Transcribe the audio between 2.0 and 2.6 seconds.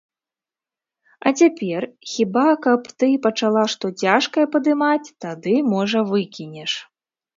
хіба